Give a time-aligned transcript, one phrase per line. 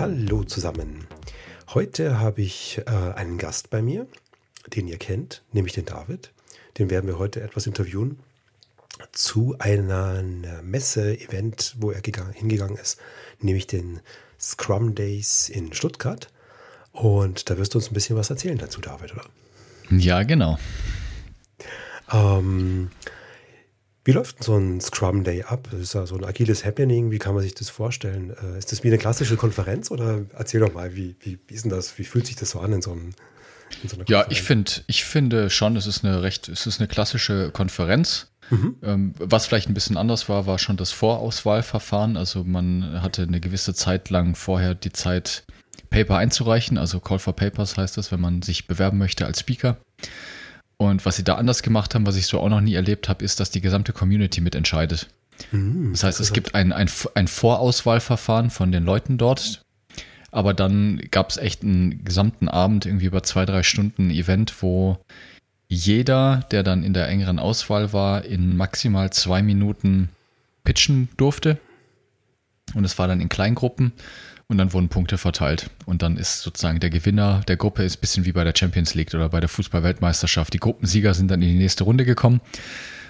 [0.00, 1.06] Hallo zusammen.
[1.74, 4.06] Heute habe ich äh, einen Gast bei mir,
[4.68, 6.32] den ihr kennt, nämlich den David.
[6.78, 8.18] Den werden wir heute etwas interviewen
[9.12, 10.22] zu einer
[10.62, 12.00] Messe-Event, wo er
[12.32, 12.98] hingegangen ist,
[13.40, 14.00] nämlich den
[14.40, 16.28] Scrum Days in Stuttgart.
[16.92, 19.26] Und da wirst du uns ein bisschen was erzählen dazu, David, oder?
[19.90, 20.58] Ja, genau.
[22.10, 22.90] Ähm,
[24.10, 25.68] wie läuft so ein Scrum Day ab?
[25.70, 27.12] Das ist ja so ein agiles Happening.
[27.12, 28.34] Wie kann man sich das vorstellen?
[28.42, 31.62] Äh, ist das wie eine klassische Konferenz oder erzähl doch mal, wie, wie, wie ist
[31.62, 31.96] denn das?
[31.96, 33.12] Wie fühlt sich das so an in so einem
[33.86, 37.52] so ja, ich finde, ich finde schon, es ist eine recht, es ist eine klassische
[37.52, 38.32] Konferenz.
[38.50, 38.74] Mhm.
[38.82, 42.16] Ähm, was vielleicht ein bisschen anders war, war schon das Vorauswahlverfahren.
[42.16, 45.44] Also man hatte eine gewisse Zeit lang vorher die Zeit,
[45.88, 46.78] Paper einzureichen.
[46.78, 49.76] Also Call for Papers heißt das, wenn man sich bewerben möchte als Speaker.
[50.80, 53.22] Und was sie da anders gemacht haben, was ich so auch noch nie erlebt habe,
[53.22, 55.08] ist, dass die gesamte Community mitentscheidet.
[55.52, 59.60] Mhm, das heißt, es gibt ein, ein, ein Vorauswahlverfahren von den Leuten dort,
[60.30, 64.96] aber dann gab es echt einen gesamten Abend, irgendwie über zwei, drei Stunden Event, wo
[65.68, 70.08] jeder, der dann in der engeren Auswahl war, in maximal zwei Minuten
[70.64, 71.58] pitchen durfte.
[72.72, 73.92] Und es war dann in Kleingruppen.
[74.50, 75.70] Und dann wurden Punkte verteilt.
[75.86, 78.94] Und dann ist sozusagen der Gewinner der Gruppe ist ein bisschen wie bei der Champions
[78.94, 80.52] League oder bei der Fußball-Weltmeisterschaft.
[80.52, 82.40] Die Gruppensieger sind dann in die nächste Runde gekommen.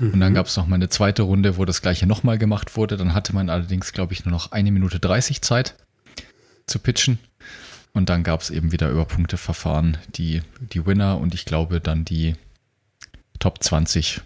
[0.00, 0.11] Mhm.
[0.12, 0.36] Und dann mhm.
[0.36, 2.98] gab es noch mal eine zweite Runde, wo das gleiche nochmal gemacht wurde.
[2.98, 5.77] Dann hatte man allerdings, glaube ich, nur noch eine Minute 30 Zeit
[6.67, 7.18] zu pitchen.
[7.95, 12.05] Und dann gab es eben wieder über Punkteverfahren die, die Winner und ich glaube dann
[12.05, 12.36] die
[13.39, 14.20] Top 20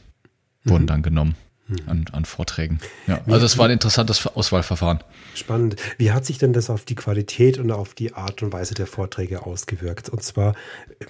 [0.64, 0.70] mhm.
[0.70, 1.36] wurden dann genommen.
[1.66, 1.76] Mhm.
[1.86, 2.78] an, an Vorträgen.
[3.06, 5.02] Ja, also es war ein interessantes Auswahlverfahren.
[5.34, 5.76] Spannend.
[5.96, 8.86] Wie hat sich denn das auf die Qualität und auf die Art und Weise der
[8.86, 10.10] Vorträge ausgewirkt?
[10.10, 10.54] Und zwar,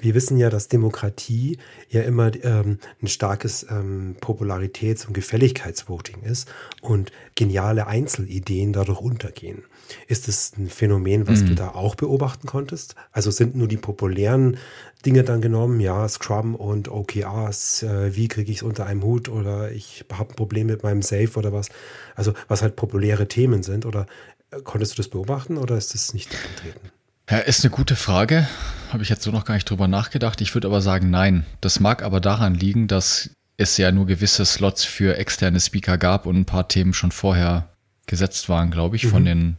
[0.00, 1.58] wir wissen ja, dass Demokratie
[1.90, 6.48] ja immer ähm, ein starkes ähm, Popularitäts- und Gefälligkeitsvoting ist
[6.80, 9.64] und geniale Einzelideen dadurch untergehen.
[10.06, 11.48] Ist das ein Phänomen, was mhm.
[11.48, 12.94] du da auch beobachten konntest?
[13.12, 14.56] Also sind nur die populären
[15.04, 19.28] Dinge dann genommen, ja, Scrum und OKRs, äh, wie kriege ich es unter einem Hut
[19.28, 21.68] oder ich habe ein Problem mit meinem Safe oder was.
[22.14, 24.06] Also was halt populäre Themen sind oder
[24.50, 26.90] äh, konntest du das beobachten oder ist das nicht eingetreten?
[27.30, 28.46] Ja, ist eine gute Frage.
[28.92, 30.40] Habe ich jetzt so noch gar nicht drüber nachgedacht.
[30.42, 31.46] Ich würde aber sagen, nein.
[31.62, 36.26] Das mag aber daran liegen, dass es ja nur gewisse Slots für externe Speaker gab
[36.26, 37.70] und ein paar Themen schon vorher
[38.06, 39.10] gesetzt waren, glaube ich, mhm.
[39.10, 39.56] von den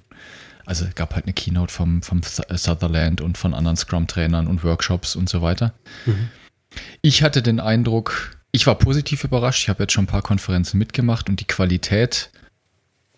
[0.66, 5.16] also es gab halt eine Keynote vom, vom Sutherland und von anderen Scrum-Trainern und Workshops
[5.16, 5.74] und so weiter.
[6.06, 6.30] Mhm.
[7.02, 9.64] Ich hatte den Eindruck, ich war positiv überrascht.
[9.64, 12.32] Ich habe jetzt schon ein paar Konferenzen mitgemacht und die Qualität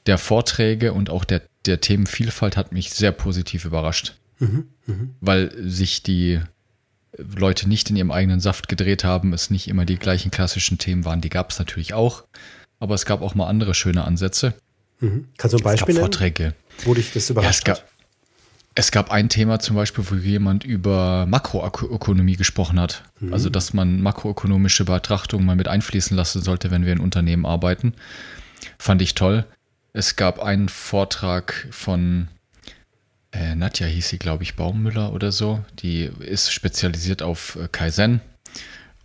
[0.07, 4.15] der Vorträge und auch der, der Themenvielfalt hat mich sehr positiv überrascht.
[4.39, 4.67] Mhm.
[4.87, 5.15] Mhm.
[5.21, 6.41] Weil sich die
[7.17, 11.05] Leute nicht in ihrem eigenen Saft gedreht haben, es nicht immer die gleichen klassischen Themen
[11.05, 11.21] waren.
[11.21, 12.23] Die gab es natürlich auch,
[12.79, 14.55] aber es gab auch mal andere schöne Ansätze.
[14.99, 15.27] Mhm.
[15.37, 16.03] Kannst du ein Beispiel nennen?
[16.05, 16.53] Vorträge.
[16.83, 17.89] Wo dich das überrascht ja, es gab,
[18.79, 23.01] Es gab ein Thema zum Beispiel, wo jemand über Makroökonomie gesprochen hat.
[23.19, 23.33] Mhm.
[23.33, 27.95] Also, dass man makroökonomische Betrachtungen mal mit einfließen lassen sollte, wenn wir in Unternehmen arbeiten.
[28.77, 29.45] Fand ich toll.
[29.93, 32.27] Es gab einen Vortrag von
[33.31, 35.65] äh, Nadja, hieß sie, glaube ich, Baummüller oder so.
[35.79, 38.21] Die ist spezialisiert auf äh, Kaizen.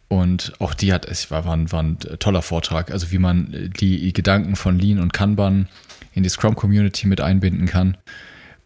[0.08, 3.72] Und auch die hat, es war, war, ein, war ein toller Vortrag, also wie man
[3.80, 5.66] die Gedanken von Lean und Kanban
[6.12, 7.96] in die Scrum-Community mit einbinden kann.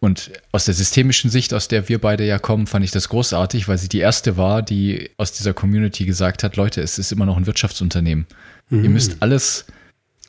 [0.06, 3.66] Und aus der systemischen Sicht, aus der wir beide ja kommen, fand ich das großartig,
[3.66, 7.26] weil sie die erste war, die aus dieser Community gesagt hat, Leute, es ist immer
[7.26, 8.24] noch ein Wirtschaftsunternehmen.
[8.70, 8.84] Mhm.
[8.84, 9.66] Ihr müsst alles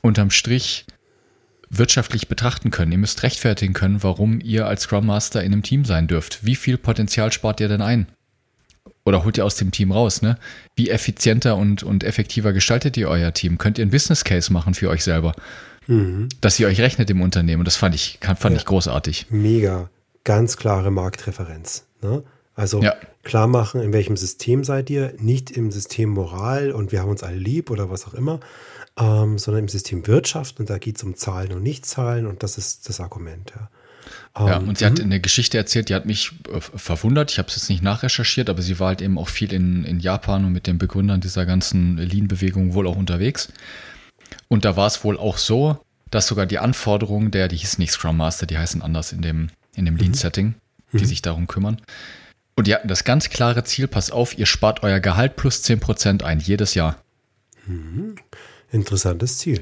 [0.02, 0.88] unterm Strich
[1.70, 2.92] wirtschaftlich betrachten können.
[2.92, 6.44] Ihr müsst rechtfertigen können, warum ihr als Scrum Master in einem Team sein dürft.
[6.44, 8.08] Wie viel Potenzial spart ihr denn ein?
[9.08, 10.38] Oder holt ihr aus dem Team raus, ne?
[10.76, 13.58] Wie effizienter und, und effektiver gestaltet ihr euer Team?
[13.58, 15.34] Könnt ihr einen Business Case machen für euch selber?
[15.88, 16.28] Mhm.
[16.42, 17.64] Dass ihr euch rechnet im Unternehmen.
[17.64, 18.58] Das fand ich, fand ja.
[18.58, 19.28] ich großartig.
[19.30, 19.90] Mega.
[20.26, 21.86] Ganz klare Marktreferenz.
[22.02, 22.22] Ne?
[22.54, 22.96] Also ja.
[23.24, 27.24] klar machen, in welchem System seid ihr, nicht im System Moral und wir haben uns
[27.24, 28.42] alle lieb oder was auch immer,
[29.00, 32.58] ähm, sondern im System Wirtschaft und da geht es um Zahlen und Nichtzahlen und das
[32.58, 33.54] ist das Argument.
[33.56, 33.70] Ja.
[34.40, 35.06] Ja, und sie hat mhm.
[35.06, 37.32] eine Geschichte erzählt, die hat mich äh, verwundert.
[37.32, 40.00] Ich habe es jetzt nicht nachrecherchiert, aber sie war halt eben auch viel in, in
[40.00, 43.52] Japan und mit den Begründern dieser ganzen Lean-Bewegung wohl auch unterwegs.
[44.48, 45.80] Und da war es wohl auch so,
[46.12, 49.50] dass sogar die Anforderungen der, die hießen nicht Scrum Master, die heißen anders in dem,
[49.76, 50.56] in dem Lean-Setting,
[50.94, 51.06] die mhm.
[51.06, 51.78] sich darum kümmern.
[52.56, 56.24] Und die hatten das ganz klare Ziel, pass auf, ihr spart euer Gehalt plus 10%
[56.24, 56.98] ein, jedes Jahr.
[57.66, 58.16] Mhm.
[58.72, 59.62] Interessantes Ziel.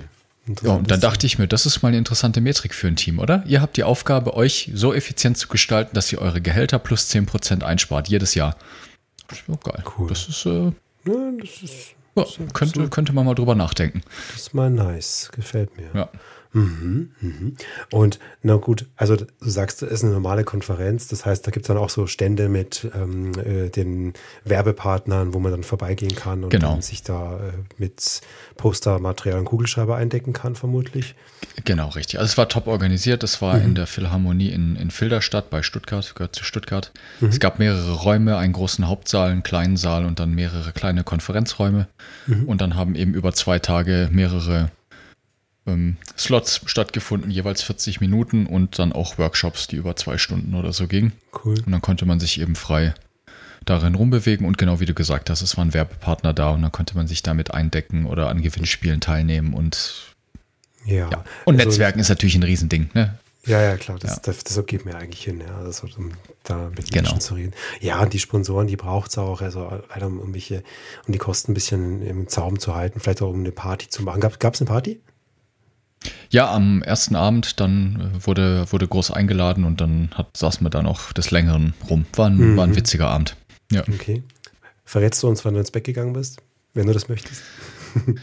[0.62, 3.18] Ja, und dann dachte ich mir, das ist mal eine interessante Metrik für ein Team,
[3.20, 3.44] oder?
[3.48, 7.64] Ihr habt die Aufgabe, euch so effizient zu gestalten, dass ihr eure Gehälter plus 10%
[7.64, 8.56] einspart, jedes Jahr.
[9.48, 9.84] Oh, geil.
[9.98, 10.08] Cool.
[10.08, 10.66] Das ist, äh,
[11.06, 14.02] ja, das ist ja, könnte, könnte man mal drüber nachdenken.
[14.32, 15.30] Das ist mal nice.
[15.34, 15.90] Gefällt mir.
[15.94, 16.10] Ja.
[16.56, 17.56] Mhm, mhm.
[17.92, 21.66] Und na gut, also du sagst, es ist eine normale Konferenz, das heißt, da gibt
[21.66, 24.14] es dann auch so Stände mit ähm, äh, den
[24.46, 26.80] Werbepartnern, wo man dann vorbeigehen kann und genau.
[26.80, 28.22] sich da äh, mit
[28.56, 31.16] Postermaterial und Kugelschreiber eindecken kann, vermutlich.
[31.66, 32.20] Genau, richtig.
[32.20, 33.66] Also es war top organisiert, es war mhm.
[33.66, 36.94] in der Philharmonie in, in Filderstadt bei Stuttgart, gehört zu Stuttgart.
[37.20, 37.30] Mhm.
[37.30, 41.88] Es gab mehrere Räume, einen großen Hauptsaal, einen kleinen Saal und dann mehrere kleine Konferenzräume.
[42.28, 42.46] Mhm.
[42.46, 44.72] Und dann haben eben über zwei Tage mehrere
[45.68, 50.74] ähm, Slots stattgefunden, jeweils 40 Minuten und dann auch Workshops, die über zwei Stunden oder
[50.74, 51.14] so gingen.
[51.44, 51.58] Cool.
[51.66, 52.94] Und dann konnte man sich eben frei
[53.66, 56.96] darin rumbewegen und genau wie du gesagt hast, es waren Werbepartner da und dann konnte
[56.96, 60.16] man sich damit eindecken oder an Gewinnspielen teilnehmen und
[60.86, 61.10] ja.
[61.10, 61.24] ja.
[61.46, 63.18] Und also, Netzwerken ist natürlich ein Riesending, ne?
[63.44, 64.22] Ja, ja, klar, das, ja.
[64.24, 66.12] das, das geht mir eigentlich hin, ja, also, um
[66.44, 67.10] da mit genau.
[67.10, 67.54] Menschen zu reden.
[67.80, 70.64] Ja, und die Sponsoren, die braucht es auch, also leider um irgendwelche,
[71.06, 74.02] um die Kosten ein bisschen im Zaum zu halten, vielleicht auch um eine Party zu
[74.04, 74.20] machen.
[74.20, 75.00] Gab es eine Party?
[76.30, 80.70] Ja, am ersten Abend dann äh, wurde, wurde groß eingeladen und dann hat, saßen wir
[80.70, 82.06] da noch des Längeren rum.
[82.16, 82.58] War ein, mhm.
[82.58, 83.36] war ein witziger Abend.
[83.72, 83.82] Ja.
[83.82, 84.24] Okay.
[84.86, 86.42] Verrätst du uns, wann du ins Bett gegangen bist,
[86.74, 87.42] wenn du das möchtest?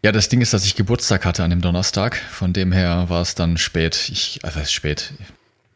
[0.00, 2.16] Ja, das Ding ist, dass ich Geburtstag hatte an dem Donnerstag.
[2.30, 4.08] Von dem her war es dann spät.
[4.12, 5.12] Ich, also spät,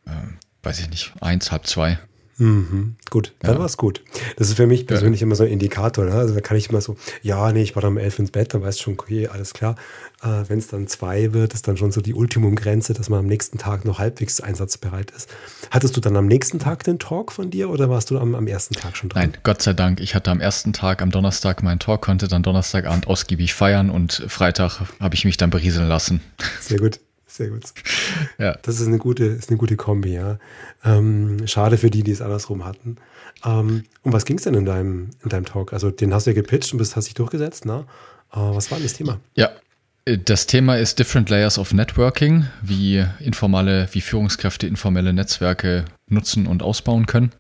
[0.06, 0.10] äh,
[0.62, 1.98] weiß ich nicht, eins, halb zwei.
[2.38, 3.58] Mhm, gut, dann ja.
[3.58, 4.02] war es gut.
[4.37, 5.26] Das ist für mich persönlich ja.
[5.26, 6.05] immer so ein Indikator.
[6.05, 6.12] Ne?
[6.12, 8.55] Also da kann ich immer so, ja, nee, ich war dann um elf ins Bett,
[8.55, 9.76] dann weißt du schon, okay, alles klar.
[10.23, 13.26] Äh, Wenn es dann zwei wird, ist dann schon so die Ultimumgrenze, dass man am
[13.26, 15.29] nächsten Tag noch halbwegs einsatzbereit ist.
[15.70, 18.46] Hattest du dann am nächsten Tag den Talk von dir oder warst du am, am
[18.46, 19.23] ersten Tag schon dran?
[19.23, 20.00] Nein, Gott sei Dank.
[20.00, 24.25] Ich hatte am ersten Tag, am Donnerstag meinen Talk, konnte dann Donnerstagabend ausgiebig feiern und
[24.29, 26.23] Freitag habe ich mich dann berieseln lassen.
[26.61, 26.99] Sehr gut.
[27.32, 27.62] Sehr gut.
[28.37, 28.58] Ja.
[28.61, 30.38] Das ist eine gute, ist eine gute Kombi, ja.
[30.84, 32.96] Ähm, schade für die, die es andersrum hatten.
[33.43, 35.73] Ähm, um was ging es denn in deinem, in deinem Talk?
[35.73, 37.87] Also, den hast du ja gepitcht und bist, hast dich durchgesetzt, ne?
[38.32, 39.19] Äh, was war denn das Thema?
[39.34, 39.50] Ja.
[40.25, 46.62] Das Thema ist Different Layers of Networking, wie informale, wie Führungskräfte informelle Netzwerke nutzen und
[46.62, 47.31] ausbauen können.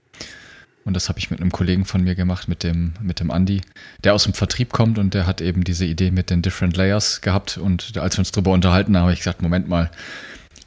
[0.84, 3.60] Und das habe ich mit einem Kollegen von mir gemacht, mit dem, mit dem Andy,
[4.02, 7.20] der aus dem Vertrieb kommt und der hat eben diese Idee mit den Different Layers
[7.20, 7.56] gehabt.
[7.56, 9.90] Und als wir uns darüber unterhalten haben, habe ich gesagt, Moment mal,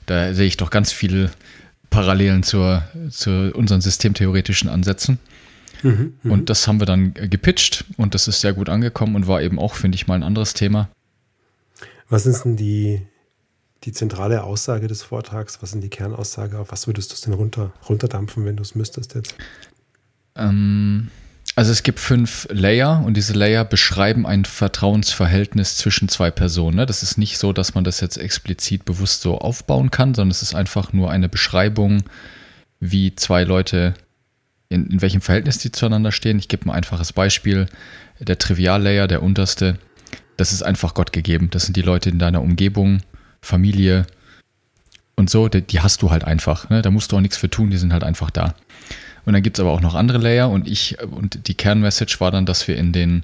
[0.05, 1.31] da sehe ich doch ganz viele
[1.89, 5.19] Parallelen zur, zu unseren systemtheoretischen Ansätzen.
[5.83, 9.27] Mhm, mhm, und das haben wir dann gepitcht und das ist sehr gut angekommen und
[9.27, 10.89] war eben auch, finde ich, mal ein anderes Thema.
[12.07, 13.01] Was ist denn die,
[13.83, 15.61] die zentrale Aussage des Vortrags?
[15.61, 16.59] Was sind die Kernaussage?
[16.59, 19.35] Auf was würdest du es denn runter, runterdampfen, wenn du es müsstest jetzt?
[20.37, 21.09] Ähm,
[21.55, 26.75] also es gibt fünf Layer und diese Layer beschreiben ein Vertrauensverhältnis zwischen zwei Personen.
[26.75, 26.85] Ne?
[26.85, 30.41] Das ist nicht so, dass man das jetzt explizit bewusst so aufbauen kann, sondern es
[30.41, 32.03] ist einfach nur eine Beschreibung,
[32.81, 33.93] wie zwei Leute,
[34.67, 36.39] in, in welchem Verhältnis die zueinander stehen.
[36.39, 37.67] Ich gebe ein einfaches Beispiel.
[38.19, 39.77] Der Trivial-Layer, der unterste,
[40.35, 41.49] das ist einfach Gott gegeben.
[41.51, 43.01] Das sind die Leute in deiner Umgebung,
[43.41, 44.05] Familie
[45.15, 46.69] und so, die, die hast du halt einfach.
[46.69, 46.81] Ne?
[46.81, 48.55] Da musst du auch nichts für tun, die sind halt einfach da.
[49.25, 52.31] Und dann gibt es aber auch noch andere Layer und ich und die Kernmessage war
[52.31, 53.23] dann, dass wir in den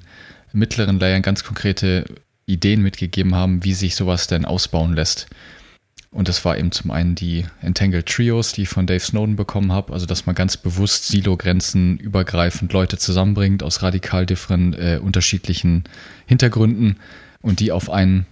[0.52, 2.04] mittleren Layern ganz konkrete
[2.46, 5.28] Ideen mitgegeben haben, wie sich sowas denn ausbauen lässt.
[6.10, 9.72] Und das war eben zum einen die Entangled Trios, die ich von Dave Snowden bekommen
[9.72, 15.84] habe, also dass man ganz bewusst Silo-Grenzen übergreifend Leute zusammenbringt aus radikal different, äh, unterschiedlichen
[16.26, 16.96] Hintergründen
[17.40, 18.26] und die auf ein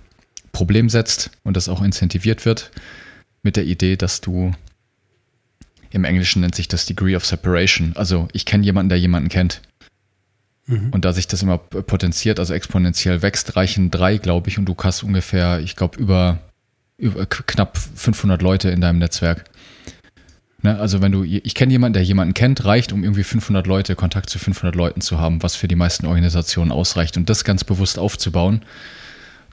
[0.53, 2.71] Problem setzt und das auch incentiviert wird
[3.43, 4.53] mit der Idee, dass du
[5.91, 7.93] im Englischen nennt sich das Degree of Separation.
[7.97, 9.61] Also ich kenne jemanden, der jemanden kennt.
[10.67, 10.91] Mhm.
[10.91, 14.77] Und da sich das immer potenziert, also exponentiell wächst, reichen drei, glaube ich, und du
[14.79, 16.39] hast ungefähr, ich glaube, über,
[16.97, 19.45] über knapp 500 Leute in deinem Netzwerk.
[20.63, 23.97] Ne, also wenn du, ich kenne jemanden, der jemanden kennt, reicht, um irgendwie 500 Leute,
[23.97, 27.65] Kontakt zu 500 Leuten zu haben, was für die meisten Organisationen ausreicht und das ganz
[27.65, 28.63] bewusst aufzubauen.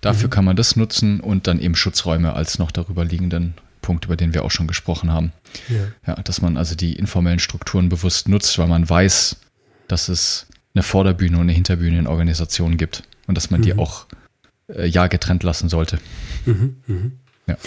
[0.02, 0.32] Dafür mhm.
[0.32, 3.56] kann man das nutzen und dann eben Schutzräume als noch darüber liegenden
[3.88, 5.32] Punkt, über den wir auch schon gesprochen haben.
[5.70, 6.16] Ja.
[6.16, 6.22] ja.
[6.22, 9.38] dass man also die informellen Strukturen bewusst nutzt, weil man weiß,
[9.88, 13.64] dass es eine Vorderbühne und eine Hinterbühne in Organisationen gibt und dass man mhm.
[13.64, 14.06] die auch
[14.68, 16.00] äh, ja getrennt lassen sollte.
[16.46, 17.12] Mhm, mhm.
[17.48, 17.58] Ja.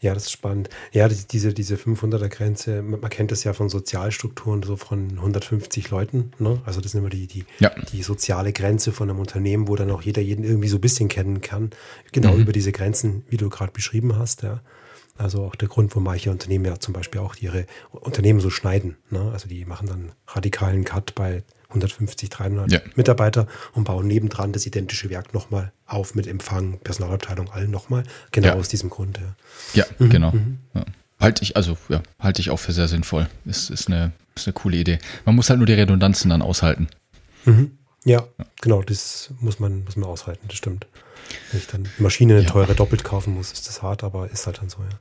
[0.00, 0.68] Ja, das ist spannend.
[0.92, 6.32] Ja, diese, diese 500er-Grenze, man kennt das ja von Sozialstrukturen so von 150 Leuten.
[6.38, 6.60] Ne?
[6.66, 7.70] Also das ist immer die, die, ja.
[7.90, 11.08] die soziale Grenze von einem Unternehmen, wo dann auch jeder jeden irgendwie so ein bisschen
[11.08, 11.70] kennen kann.
[12.12, 12.42] Genau mhm.
[12.42, 14.42] über diese Grenzen, wie du gerade beschrieben hast.
[14.42, 14.60] Ja.
[15.16, 18.96] Also auch der Grund, wo manche Unternehmen ja zum Beispiel auch ihre Unternehmen so schneiden.
[19.10, 19.30] Ne?
[19.32, 22.80] Also die machen dann radikalen Cut bei 150, 300 ja.
[22.96, 28.04] Mitarbeiter und bauen nebendran das identische Werk nochmal auf mit Empfang, Personalabteilung, allen nochmal.
[28.32, 28.54] Genau ja.
[28.54, 29.18] aus diesem Grund.
[29.74, 30.10] Ja, ja mhm.
[30.10, 30.32] genau.
[30.32, 30.58] Mhm.
[31.20, 33.28] Halte ich, also ja, halte ich auch für sehr sinnvoll.
[33.44, 34.98] Ist, ist, eine, ist eine coole Idee.
[35.24, 36.88] Man muss halt nur die Redundanzen dann aushalten.
[37.44, 37.78] Mhm.
[38.04, 38.26] Ja,
[38.60, 40.86] genau, das muss man, muss man aushalten, das stimmt.
[41.50, 44.46] Wenn ich dann die Maschine eine teure doppelt kaufen muss, ist das hart, aber ist
[44.46, 44.98] halt dann so, ja.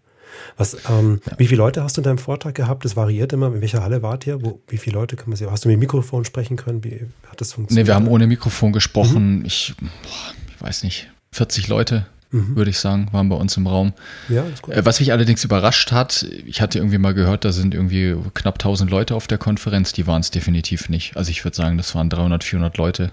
[0.58, 1.38] Was, ähm, ja.
[1.38, 2.86] Wie viele Leute hast du in deinem Vortrag gehabt?
[2.86, 3.48] Das variiert immer.
[3.48, 4.44] In welcher Halle wart ihr?
[4.44, 5.52] Wo, wie viele Leute kann man sehen?
[5.52, 6.84] Hast du mit dem Mikrofon sprechen können?
[6.84, 7.86] Wie hat das funktioniert?
[7.86, 9.40] Nee, wir haben ohne Mikrofon gesprochen.
[9.40, 9.46] Mhm.
[9.46, 12.56] Ich, boah, ich weiß nicht, 40 Leute, mhm.
[12.56, 13.94] würde ich sagen, waren bei uns im Raum.
[14.28, 14.44] Ja.
[14.68, 18.56] Äh, was mich allerdings überrascht hat, ich hatte irgendwie mal gehört, da sind irgendwie knapp
[18.56, 19.94] 1000 Leute auf der Konferenz.
[19.94, 21.16] Die waren es definitiv nicht.
[21.16, 23.12] Also ich würde sagen, das waren 300, 400 Leute.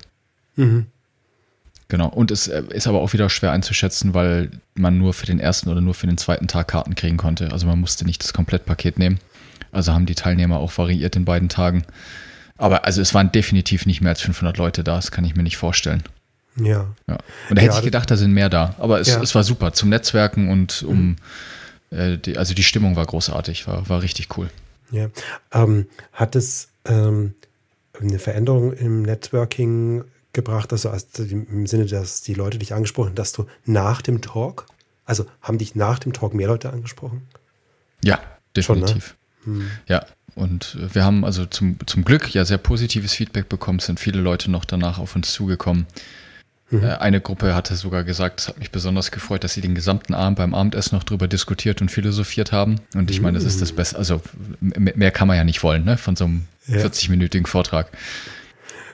[0.57, 0.87] Mhm.
[1.89, 2.09] Genau.
[2.09, 5.69] Und es äh, ist aber auch wieder schwer einzuschätzen, weil man nur für den ersten
[5.69, 7.53] oder nur für den zweiten Tag Karten kriegen konnte.
[7.53, 9.19] Also man musste nicht das Komplettpaket nehmen.
[9.73, 11.85] Also haben die Teilnehmer auch variiert in beiden Tagen.
[12.57, 14.97] Aber also es waren definitiv nicht mehr als 500 Leute da.
[14.97, 16.03] Das kann ich mir nicht vorstellen.
[16.65, 16.87] Ja.
[17.07, 17.19] ja.
[17.49, 18.75] Und da hätte ja, ich gedacht, da sind mehr da.
[18.79, 19.23] Aber es, ja.
[19.23, 21.17] es war super zum Netzwerken und um,
[21.91, 21.97] mhm.
[21.97, 24.51] äh, die, also die Stimmung war großartig, war, war richtig cool.
[24.91, 25.09] Ja.
[25.53, 27.35] Ähm, hat es ähm,
[28.01, 33.47] eine Veränderung im Networking gebracht, also im Sinne, dass die Leute dich angesprochen, dass du
[33.65, 34.67] nach dem Talk,
[35.05, 37.23] also haben dich nach dem Talk mehr Leute angesprochen?
[38.03, 38.21] Ja,
[38.57, 39.17] definitiv.
[39.45, 39.61] Schon, ne?
[39.61, 39.71] hm.
[39.87, 43.99] Ja, und wir haben also zum, zum Glück ja sehr positives Feedback bekommen, es sind
[43.99, 45.87] viele Leute noch danach auf uns zugekommen.
[46.71, 46.85] Mhm.
[46.85, 50.15] Äh, eine Gruppe hatte sogar gesagt, es hat mich besonders gefreut, dass sie den gesamten
[50.15, 52.77] Abend beim Abendessen noch drüber diskutiert und philosophiert haben.
[52.95, 53.99] Und ich meine, das ist das Beste.
[53.99, 54.23] Also
[54.61, 55.97] mehr kann man ja nicht wollen, ne?
[55.97, 56.79] Von so einem ja.
[56.79, 57.89] 40-minütigen Vortrag.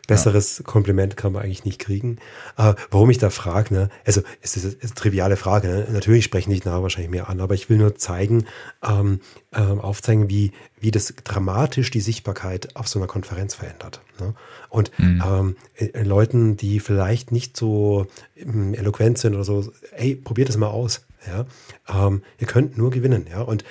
[0.07, 0.65] Besseres ja.
[0.65, 2.19] Kompliment kann man eigentlich nicht kriegen.
[2.55, 3.89] Aber warum ich da frage, ne?
[4.05, 5.69] also es ist, eine triviale Frage.
[5.69, 5.87] Ne?
[5.93, 8.47] Natürlich sprechen die nachher wahrscheinlich mehr an, aber ich will nur zeigen,
[8.83, 9.21] ähm,
[9.53, 14.01] ähm, aufzeigen, wie, wie das dramatisch die Sichtbarkeit auf so einer Konferenz verändert.
[14.21, 14.35] Ne?
[14.69, 15.23] Und mhm.
[15.27, 20.57] ähm, äh, Leuten, die vielleicht nicht so ähm, eloquent sind oder so, ey, probiert das
[20.57, 21.07] mal aus.
[21.27, 21.47] Ja?
[21.89, 23.27] Ähm, ihr könnt nur gewinnen.
[23.31, 23.41] Ja?
[23.43, 23.65] Und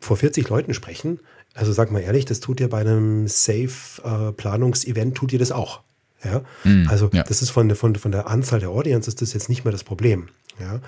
[0.00, 1.20] vor 40 Leuten sprechen,
[1.54, 5.80] also sag mal ehrlich, das tut ihr bei einem Safe-Planungsevent, äh, tut ihr das auch.
[6.24, 6.42] Ja?
[6.64, 7.22] Mm, also ja.
[7.22, 9.84] das ist von, von, von der Anzahl der Audience ist das jetzt nicht mehr das
[9.84, 10.28] Problem.
[10.60, 10.80] Ja?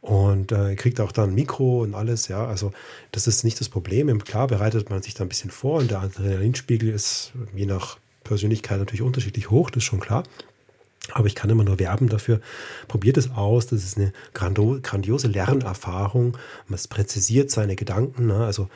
[0.00, 2.46] Und äh, ihr kriegt auch dann ein Mikro und alles, ja.
[2.46, 2.72] Also
[3.12, 4.22] das ist nicht das Problem.
[4.22, 8.78] Klar bereitet man sich da ein bisschen vor und der Adrenalinspiegel ist je nach Persönlichkeit
[8.78, 10.24] natürlich unterschiedlich hoch, das ist schon klar.
[11.12, 12.40] Aber ich kann immer nur werben dafür.
[12.88, 13.66] Probiert es aus.
[13.66, 16.36] Das ist eine grandiose Lernerfahrung.
[16.66, 18.26] Man präzisiert seine Gedanken.
[18.26, 18.44] Ne?
[18.44, 18.68] Also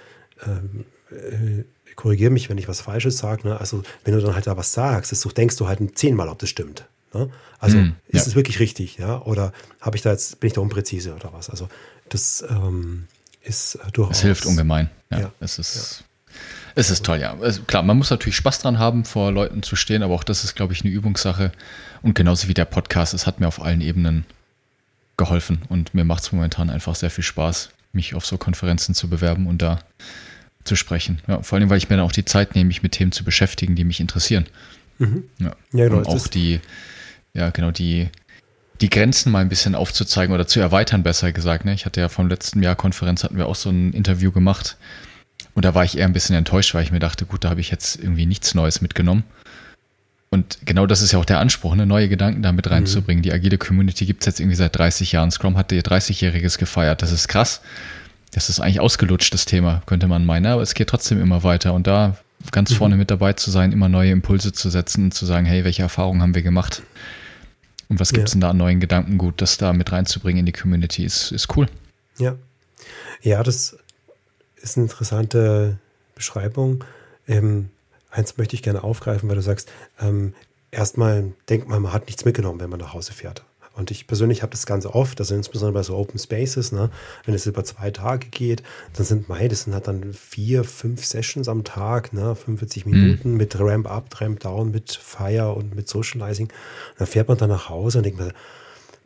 [0.46, 1.64] ähm, äh,
[1.96, 3.46] korrigiere mich, wenn ich was Falsches sage.
[3.48, 3.60] Ne?
[3.60, 6.48] Also, wenn du dann halt da was sagst, das, denkst du halt zehnmal, ob das
[6.48, 6.86] stimmt.
[7.12, 7.30] Ne?
[7.58, 8.98] Also, mm, ist es wirklich richtig?
[8.98, 9.22] Ja?
[9.22, 11.50] Oder habe ich da jetzt, bin ich da unpräzise oder was?
[11.50, 11.68] Also,
[12.08, 13.08] das ähm,
[13.42, 14.16] ist äh, durchaus.
[14.16, 14.90] Es hilft ungemein.
[15.10, 15.32] Ja, ja.
[15.40, 16.00] es ist.
[16.00, 16.04] Ja.
[16.74, 17.36] Es ist toll, ja.
[17.40, 20.44] Also klar, man muss natürlich Spaß dran haben, vor Leuten zu stehen, aber auch das
[20.44, 21.50] ist, glaube ich, eine Übungssache.
[22.02, 24.24] Und genauso wie der Podcast, es hat mir auf allen Ebenen
[25.16, 29.08] geholfen und mir macht es momentan einfach sehr viel Spaß, mich auf so Konferenzen zu
[29.08, 29.80] bewerben und da
[30.64, 31.20] zu sprechen.
[31.26, 33.24] Ja, vor allem, weil ich mir dann auch die Zeit nehme, mich mit Themen zu
[33.24, 34.46] beschäftigen, die mich interessieren.
[34.98, 35.24] Mhm.
[35.38, 35.56] Ja.
[35.72, 36.60] ja genau, und auch die,
[37.32, 38.08] ja, genau, die,
[38.80, 41.64] die Grenzen mal ein bisschen aufzuzeigen oder zu erweitern, besser gesagt.
[41.64, 41.74] Ne?
[41.74, 44.76] Ich hatte ja vom letzten Jahr Konferenz, hatten wir auch so ein Interview gemacht.
[45.54, 47.60] Und da war ich eher ein bisschen enttäuscht, weil ich mir dachte, gut, da habe
[47.60, 49.24] ich jetzt irgendwie nichts Neues mitgenommen.
[50.30, 51.86] Und genau das ist ja auch der Anspruch, ne?
[51.86, 52.72] neue Gedanken da mit mhm.
[52.72, 53.20] reinzubringen.
[53.20, 53.22] Mhm.
[53.22, 55.30] Die agile Community gibt es jetzt irgendwie seit 30 Jahren.
[55.30, 57.02] Scrum hat ihr 30-Jähriges gefeiert.
[57.02, 57.62] Das ist krass
[58.32, 61.74] das ist eigentlich ausgelutscht, das Thema, könnte man meinen, aber es geht trotzdem immer weiter
[61.74, 62.16] und da
[62.52, 62.74] ganz mhm.
[62.76, 65.82] vorne mit dabei zu sein, immer neue Impulse zu setzen und zu sagen, hey, welche
[65.82, 66.82] Erfahrungen haben wir gemacht?
[67.88, 68.34] Und was gibt es ja.
[68.34, 71.68] denn da an neuen Gedankengut, das da mit reinzubringen in die Community, ist, ist cool.
[72.18, 72.36] Ja.
[73.22, 73.76] Ja, das
[74.56, 75.78] ist eine interessante
[76.14, 76.84] Beschreibung.
[77.26, 77.70] Ähm,
[78.10, 79.70] eins möchte ich gerne aufgreifen, weil du sagst,
[80.00, 80.34] ähm,
[80.70, 83.42] erstmal denkt man, man hat nichts mitgenommen, wenn man nach Hause fährt.
[83.78, 86.90] Und ich persönlich habe das Ganze oft, also insbesondere bei so Open Spaces, ne,
[87.24, 91.04] wenn es über zwei Tage geht, dann sind Mai, das sind halt dann vier, fünf
[91.04, 92.92] Sessions am Tag, ne, 45 mhm.
[92.92, 93.36] Minuten mhm.
[93.36, 96.48] mit Ramp Up, Ramp Down, mit Fire und mit Socializing.
[96.48, 96.54] Und
[96.98, 98.32] dann fährt man dann nach Hause und denkt man,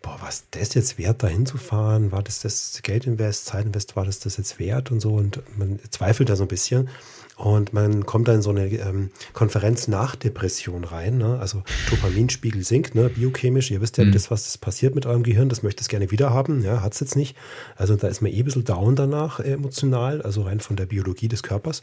[0.02, 2.12] boah, was das jetzt wert, da hinzufahren?
[2.12, 5.14] War das das Geldinvest, Zeitinvest, war das das jetzt wert und so?
[5.14, 6.88] Und man zweifelt da so ein bisschen.
[7.36, 11.18] Und man kommt dann in so eine ähm, Konferenz nach Depression rein.
[11.18, 11.38] Ne?
[11.40, 13.08] Also Dopaminspiegel sinkt, ne?
[13.08, 13.70] biochemisch.
[13.70, 14.12] Ihr wisst ja, mhm.
[14.12, 16.62] das, was das passiert mit eurem Gehirn, das möchte es gerne wieder haben.
[16.62, 17.36] Ja, hat es jetzt nicht.
[17.76, 20.86] Also da ist man eh ein bisschen down danach äh, emotional, also rein von der
[20.86, 21.82] Biologie des Körpers,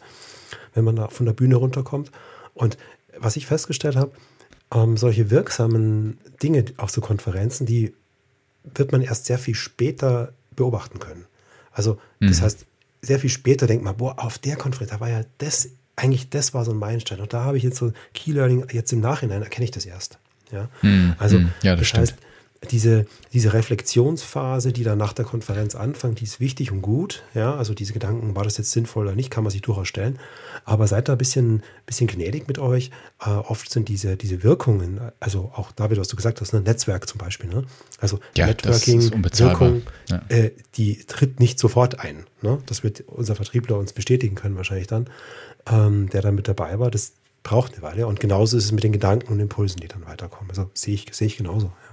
[0.76, 2.12] wenn man da von der Bühne runterkommt.
[2.54, 2.78] Und
[3.18, 4.12] was ich festgestellt habe,
[4.74, 7.94] ähm, solche wirksamen Dinge auf so Konferenzen, die
[8.64, 11.26] wird man erst sehr viel später beobachten können.
[11.72, 12.44] Also das mhm.
[12.44, 12.66] heißt,
[13.02, 16.54] sehr viel später denkt man, boah, auf der Konferenz, da war ja das, eigentlich das
[16.54, 17.20] war so ein Meilenstein.
[17.20, 20.20] Und da habe ich jetzt so Key Learning, jetzt im Nachhinein erkenne ich das erst.
[20.52, 21.16] Ja, mhm.
[21.18, 21.52] also mhm.
[21.62, 22.16] ja, das, das heißt,
[22.72, 27.24] diese, diese Reflexionsphase, die dann nach der Konferenz anfängt, die ist wichtig und gut.
[27.34, 30.20] Ja, also diese Gedanken, war das jetzt sinnvoll oder nicht, kann man sich durchaus stellen.
[30.66, 32.92] Aber seid da ein bisschen, bisschen gnädig mit euch.
[33.26, 36.70] Äh, oft sind diese, diese Wirkungen, also auch David, was du gesagt hast, ein ne,
[36.70, 37.50] Netzwerk zum Beispiel.
[37.50, 37.64] Ne?
[38.00, 40.22] Also ja, Networking, Wirkung, ja.
[40.28, 42.26] äh, die tritt nicht sofort ein.
[42.42, 42.58] Ne?
[42.66, 45.10] Das wird unser Vertriebler uns bestätigen können, wahrscheinlich dann,
[45.66, 46.92] ähm, der dann mit dabei war.
[46.92, 47.14] Das
[47.44, 48.08] braucht eine Weile.
[48.08, 50.50] Und genauso ist es mit den Gedanken und Impulsen, die dann weiterkommen.
[50.50, 51.68] Also sehe ich, sehe ich genauso.
[51.68, 51.89] Ja.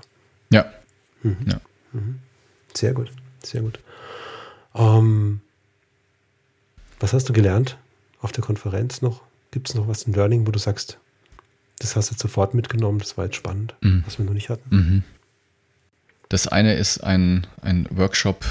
[0.50, 0.72] Ja.
[1.22, 1.36] Mhm.
[1.46, 1.60] ja.
[1.92, 2.20] Mhm.
[2.74, 3.10] Sehr gut,
[3.42, 3.80] sehr gut.
[4.74, 5.40] Ähm,
[7.00, 7.78] was hast du gelernt
[8.20, 9.22] auf der Konferenz noch?
[9.50, 10.98] Gibt es noch was, ein Learning, wo du sagst,
[11.78, 14.02] das hast du sofort mitgenommen, das war jetzt spannend, mhm.
[14.04, 14.76] was wir noch nicht hatten?
[14.76, 15.02] Mhm.
[16.28, 18.44] Das eine ist ein, ein Workshop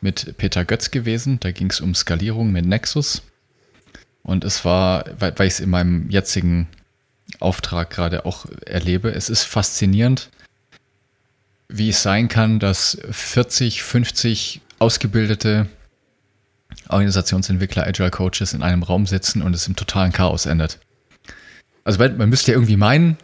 [0.00, 1.40] mit Peter Götz gewesen.
[1.40, 3.22] Da ging es um Skalierung mit Nexus.
[4.22, 6.68] Und es war, weil, weil ich es in meinem jetzigen
[7.40, 10.30] Auftrag gerade auch erlebe, es ist faszinierend,
[11.68, 15.66] wie es sein kann, dass 40, 50 ausgebildete
[16.88, 20.78] Organisationsentwickler, Agile Coaches in einem Raum sitzen und es im totalen Chaos endet.
[21.84, 23.16] Also man müsste ja irgendwie meinen,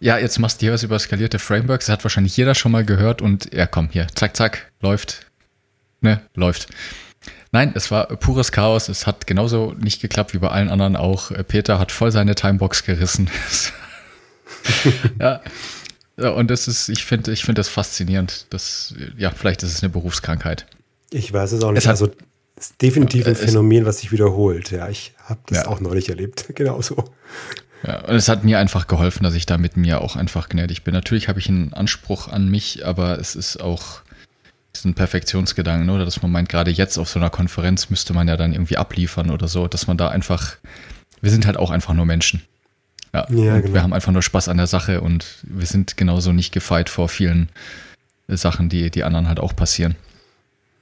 [0.00, 2.84] ja, jetzt machst du hier was über skalierte Frameworks, das hat wahrscheinlich jeder schon mal
[2.84, 5.26] gehört und ja, komm, hier, zack, zack, läuft,
[6.00, 6.68] ne, läuft.
[7.52, 11.30] Nein, es war pures Chaos, es hat genauso nicht geklappt wie bei allen anderen auch.
[11.46, 13.30] Peter hat voll seine Timebox gerissen.
[15.20, 15.40] ja,
[16.30, 18.46] und das ist, ich finde, ich finde das faszinierend.
[18.50, 20.66] Das, ja, vielleicht ist es eine Berufskrankheit.
[21.10, 21.80] Ich weiß es auch nicht.
[21.80, 22.10] Es hat, also,
[22.56, 24.70] es ist definitiv ein Phänomen, was sich wiederholt.
[24.70, 25.66] Ja, ich habe das ja.
[25.68, 26.46] auch neulich erlebt.
[26.54, 27.04] Genauso.
[27.86, 30.84] Ja, und es hat mir einfach geholfen, dass ich da mit mir auch einfach gnädig
[30.84, 30.94] bin.
[30.94, 34.02] Natürlich habe ich einen Anspruch an mich, aber es ist auch
[34.74, 38.36] diesen Perfektionsgedanken, oder dass man meint, gerade jetzt auf so einer Konferenz müsste man ja
[38.36, 40.56] dann irgendwie abliefern oder so, dass man da einfach,
[41.20, 42.42] wir sind halt auch einfach nur Menschen.
[43.12, 43.74] Ja, ja genau.
[43.74, 47.08] wir haben einfach nur Spaß an der Sache und wir sind genauso nicht gefeit vor
[47.08, 47.48] vielen
[48.28, 49.96] Sachen, die die anderen halt auch passieren.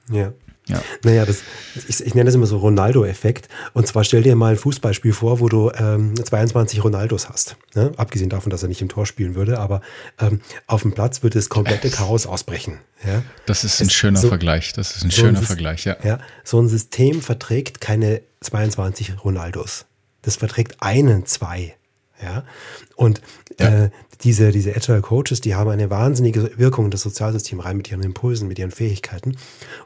[0.09, 0.33] Ja.
[0.67, 0.81] Ja.
[1.03, 1.41] Naja, das,
[1.87, 3.49] ich, ich nenne das immer so Ronaldo-Effekt.
[3.73, 7.57] Und zwar stell dir mal ein Fußballspiel vor, wo du ähm, 22 Ronaldos hast.
[7.73, 7.91] Ne?
[7.97, 9.81] Abgesehen davon, dass er nicht im Tor spielen würde, aber
[10.19, 12.77] ähm, auf dem Platz würde das komplette Chaos ausbrechen.
[13.05, 13.23] Ja?
[13.47, 14.71] Das ist ein es, schöner so, Vergleich.
[14.73, 15.97] Das ist ein so schöner ein Vergleich, ja.
[16.03, 16.19] ja.
[16.43, 19.85] So ein System verträgt keine 22 Ronaldos.
[20.21, 21.75] Das verträgt einen, zwei.
[22.21, 22.43] Ja?
[22.95, 23.21] Und
[23.59, 23.85] ja.
[23.85, 23.89] Äh,
[24.23, 28.03] diese, diese Agile Coaches, die haben eine wahnsinnige Wirkung in das Sozialsystem rein mit ihren
[28.03, 29.35] Impulsen, mit ihren Fähigkeiten.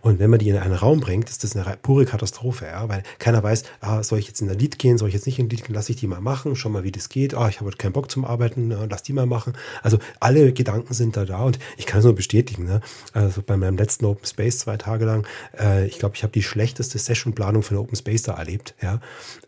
[0.01, 2.89] Und wenn man die in einen Raum bringt, ist das eine pure Katastrophe, ja?
[2.89, 5.39] weil keiner weiß, ah, soll ich jetzt in der Lied gehen, soll ich jetzt nicht
[5.39, 7.47] in der Lied gehen, lass ich die mal machen, schau mal, wie das geht, ah,
[7.47, 9.53] ich habe keinen Bock zum Arbeiten, ja, lass die mal machen.
[9.81, 12.65] Also alle Gedanken sind da da und ich kann es nur bestätigen.
[12.65, 12.81] Ne?
[13.13, 15.25] Also bei meinem letzten Open Space zwei Tage lang,
[15.57, 18.75] äh, ich glaube, ich habe die schlechteste Sessionplanung für eine Open Space da erlebt.
[18.81, 18.99] Ja?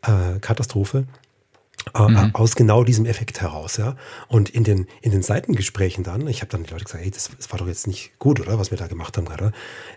[0.02, 1.06] Äh, Katastrophe.
[1.93, 2.32] Äh, mhm.
[2.34, 3.95] aus genau diesem Effekt heraus, ja.
[4.28, 7.30] Und in den, in den Seitengesprächen dann, ich habe dann die Leute gesagt, hey, das,
[7.38, 9.52] das, war doch jetzt nicht gut, oder, was wir da gemacht haben gerade.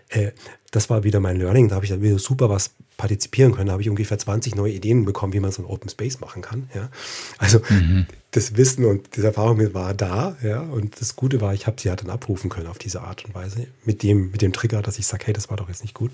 [0.09, 0.31] Äh,
[0.71, 3.73] das war wieder mein Learning, da habe ich dann wieder super was partizipieren können, da
[3.73, 6.69] habe ich ungefähr 20 neue Ideen bekommen, wie man so ein Open Space machen kann,
[6.73, 6.89] ja.
[7.37, 8.05] Also mhm.
[8.31, 10.61] Das Wissen und diese Erfahrung war da, ja.
[10.61, 13.35] Und das Gute war, ich habe sie halt dann abrufen können auf diese Art und
[13.35, 15.93] Weise, mit dem, mit dem Trigger, dass ich sage, hey, das war doch jetzt nicht
[15.93, 16.11] gut.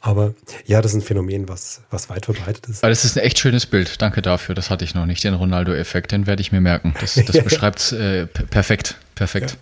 [0.00, 0.34] Aber
[0.66, 2.82] ja, das ist ein Phänomen, was, was weit verbreitet ist.
[2.82, 4.02] Weil das ist ein echt schönes Bild.
[4.02, 4.54] Danke dafür.
[4.54, 5.22] Das hatte ich noch nicht.
[5.22, 6.94] Den Ronaldo-Effekt, den werde ich mir merken.
[7.00, 8.98] Das, das beschreibt es äh, perfekt.
[9.14, 9.56] Perfekt.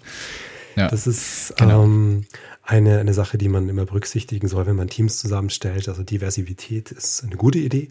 [0.75, 0.85] Ja.
[0.85, 0.89] ja.
[0.89, 1.85] Das ist genau.
[1.85, 2.25] ähm,
[2.65, 5.89] eine, eine Sache, die man immer berücksichtigen soll, wenn man Teams zusammenstellt.
[5.89, 7.91] Also Diversität ist eine gute Idee,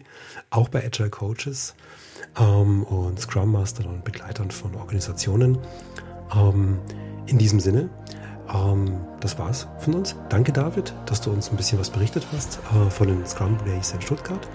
[0.50, 1.74] auch bei Agile Coaches
[2.38, 5.58] ähm, und Scrum Mastern und Begleitern von Organisationen.
[6.34, 6.78] Ähm,
[7.26, 7.88] in diesem Sinne
[8.52, 10.16] ähm, das war's von uns.
[10.28, 13.92] Danke, David, dass du uns ein bisschen was berichtet hast äh, von den Scrum Days
[13.92, 14.46] in Stuttgart.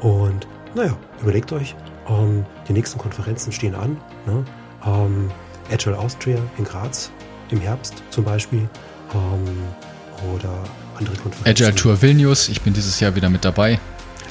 [0.00, 1.74] Und naja, überlegt euch,
[2.08, 3.96] ähm, die nächsten Konferenzen stehen an.
[4.26, 4.44] Ne?
[4.84, 5.30] Ähm,
[5.70, 7.10] Agile Austria in Graz
[7.50, 8.68] im Herbst zum Beispiel.
[9.14, 10.52] Ähm, oder
[10.98, 11.48] andere Konferenzen.
[11.48, 13.78] Agile Tour Vilnius, ich bin dieses Jahr wieder mit dabei.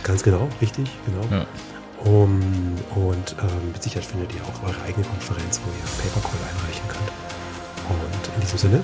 [0.03, 1.21] Ganz genau, richtig, genau.
[1.31, 1.45] Ja.
[2.05, 2.39] Um,
[2.95, 7.11] und ähm, mit Sicherheit findet ihr auch eure eigene Konferenz, wo ihr Papercall einreichen könnt.
[7.89, 8.81] Und in diesem Sinne,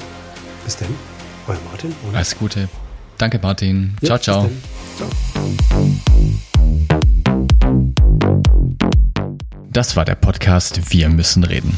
[0.65, 0.89] Bis dann.
[1.47, 1.93] Euer Martin.
[2.13, 2.67] Alles Gute.
[3.17, 3.95] Danke, Martin.
[4.01, 4.49] Ja, ciao, ciao.
[4.97, 5.09] Ciao.
[9.71, 11.77] Das war der Podcast Wir müssen reden.